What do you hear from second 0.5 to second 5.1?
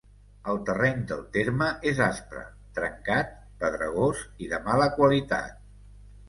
El terreny del terme és aspre, trencat, pedregós i de mala